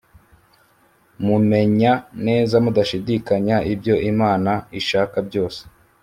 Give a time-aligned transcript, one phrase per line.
[1.25, 1.91] mumenya
[2.27, 5.61] neza mudashidikanya ibyo Imana ishaka byose